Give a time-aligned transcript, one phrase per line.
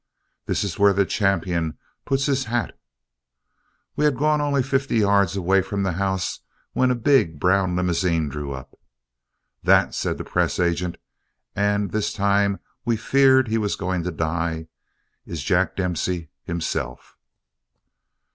[0.47, 2.75] This is where the champion puts his hat."
[3.95, 6.39] We had gone only fifty yards away from the house
[6.73, 8.73] when a big brown limousine drew up.
[9.61, 10.97] "That," said the press agent,
[11.55, 14.69] and this time we feared he was going to die,
[15.27, 17.15] "is Jack Dempsey himself."